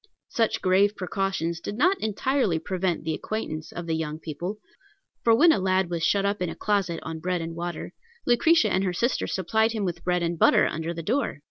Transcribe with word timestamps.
Such 0.29 0.63
grave 0.63 0.95
precautions 0.95 1.59
did 1.59 1.77
not 1.77 1.99
entirely 2.01 2.57
prevent 2.57 3.03
the 3.03 3.13
acquaintance 3.13 3.71
of 3.71 3.85
the 3.85 3.93
young 3.95 4.17
people; 4.17 4.57
for 5.23 5.35
when 5.35 5.51
a 5.51 5.59
lad 5.59 5.91
was 5.91 6.01
shut 6.03 6.25
up 6.25 6.41
in 6.41 6.49
a 6.49 6.55
closet, 6.55 6.99
on 7.03 7.19
bread 7.19 7.39
and 7.39 7.55
water, 7.55 7.93
Lucretia 8.25 8.71
and 8.73 8.83
her 8.83 8.93
sister 8.93 9.27
supplied 9.27 9.73
him 9.73 9.85
with 9.85 10.03
bread 10.03 10.23
and 10.23 10.39
butter 10.39 10.65
under 10.65 10.91
the 10.91 11.03
door. 11.03 11.37